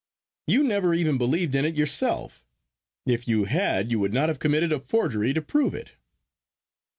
You 0.47 0.63
never 0.63 0.95
even 0.95 1.19
believed 1.19 1.53
in 1.53 1.63
it 1.63 1.75
yourself. 1.75 2.43
If 3.05 3.27
you 3.27 3.43
had, 3.45 3.91
you 3.91 3.99
would 3.99 4.13
not 4.15 4.29
have 4.29 4.39
committed 4.39 4.71
a 4.71 4.79
forgery 4.79 5.31
to 5.33 5.43
prove 5.43 5.75
it." 5.75 5.91